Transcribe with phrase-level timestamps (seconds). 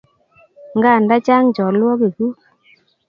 [0.77, 2.37] Nganda chang' chalwogiguk